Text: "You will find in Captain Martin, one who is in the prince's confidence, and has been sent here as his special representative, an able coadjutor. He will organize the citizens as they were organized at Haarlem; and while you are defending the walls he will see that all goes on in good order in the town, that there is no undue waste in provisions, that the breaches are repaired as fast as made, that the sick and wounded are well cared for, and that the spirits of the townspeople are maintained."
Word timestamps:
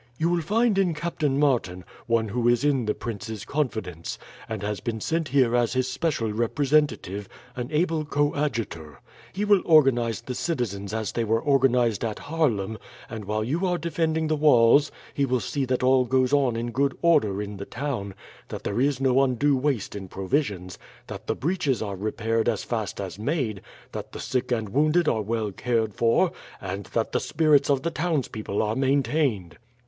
"You 0.17 0.31
will 0.31 0.41
find 0.41 0.79
in 0.79 0.95
Captain 0.95 1.37
Martin, 1.39 1.83
one 2.07 2.29
who 2.29 2.47
is 2.47 2.63
in 2.65 2.85
the 2.85 2.95
prince's 2.95 3.45
confidence, 3.45 4.17
and 4.49 4.63
has 4.63 4.79
been 4.79 4.99
sent 4.99 5.27
here 5.27 5.55
as 5.55 5.73
his 5.73 5.87
special 5.91 6.33
representative, 6.33 7.29
an 7.55 7.69
able 7.71 8.03
coadjutor. 8.03 8.99
He 9.31 9.45
will 9.45 9.61
organize 9.63 10.21
the 10.21 10.33
citizens 10.33 10.91
as 10.91 11.11
they 11.11 11.23
were 11.23 11.39
organized 11.39 12.03
at 12.03 12.17
Haarlem; 12.17 12.79
and 13.11 13.25
while 13.25 13.43
you 13.43 13.63
are 13.67 13.77
defending 13.77 14.25
the 14.25 14.35
walls 14.35 14.91
he 15.13 15.23
will 15.23 15.39
see 15.39 15.65
that 15.65 15.83
all 15.83 16.05
goes 16.05 16.33
on 16.33 16.55
in 16.55 16.71
good 16.71 16.97
order 17.03 17.39
in 17.39 17.57
the 17.57 17.65
town, 17.65 18.15
that 18.47 18.63
there 18.63 18.81
is 18.81 18.99
no 18.99 19.21
undue 19.21 19.55
waste 19.55 19.95
in 19.95 20.07
provisions, 20.07 20.79
that 21.05 21.27
the 21.27 21.35
breaches 21.35 21.79
are 21.79 21.95
repaired 21.95 22.49
as 22.49 22.63
fast 22.63 22.99
as 22.99 23.19
made, 23.19 23.61
that 23.91 24.13
the 24.13 24.19
sick 24.19 24.51
and 24.51 24.69
wounded 24.69 25.07
are 25.07 25.21
well 25.21 25.51
cared 25.51 25.93
for, 25.93 26.31
and 26.59 26.85
that 26.85 27.11
the 27.11 27.19
spirits 27.19 27.69
of 27.69 27.83
the 27.83 27.91
townspeople 27.91 28.63
are 28.63 28.75
maintained." 28.75 29.59